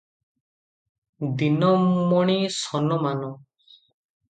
ଦିନମଣି 1.41 2.39
ସନମାନ? 2.57 3.31